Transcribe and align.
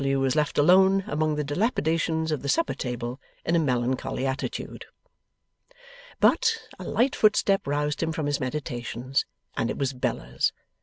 W. 0.01 0.19
was 0.19 0.35
left 0.35 0.57
alone 0.57 1.03
among 1.05 1.35
the 1.35 1.43
dilapidations 1.43 2.31
of 2.31 2.41
the 2.41 2.49
supper 2.49 2.73
table, 2.73 3.21
in 3.45 3.55
a 3.55 3.59
melancholy 3.59 4.25
attitude. 4.25 4.85
But, 6.19 6.57
a 6.79 6.83
light 6.83 7.15
footstep 7.15 7.67
roused 7.67 8.01
him 8.01 8.11
from 8.11 8.25
his 8.25 8.39
meditations, 8.39 9.27
and 9.55 9.69
it 9.69 9.77
was 9.77 9.93
Bella's. 9.93 10.53